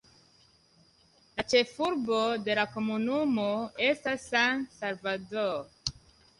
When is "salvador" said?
4.81-5.65